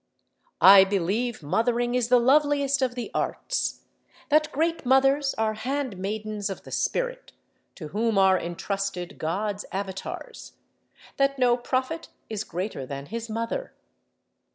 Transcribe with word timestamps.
I 0.59 0.83
believe 0.83 1.43
Mothering 1.43 1.93
is 1.93 2.07
the 2.07 2.17
loveliest 2.19 2.81
of 2.81 2.95
the 2.95 3.11
Arts; 3.13 3.83
that 4.29 4.51
great 4.51 4.83
mothers 4.83 5.35
are 5.35 5.53
handmaidens 5.53 6.49
of 6.49 6.63
the 6.63 6.71
Spirit, 6.71 7.33
to 7.75 7.89
whom 7.89 8.17
are 8.17 8.35
intrusted 8.35 9.19
God's 9.19 9.63
avatars; 9.71 10.53
that 11.17 11.37
no 11.37 11.55
prophet 11.55 12.07
is 12.31 12.43
greater 12.43 12.83
than 12.83 13.05
his 13.13 13.29
mother. 13.29 13.73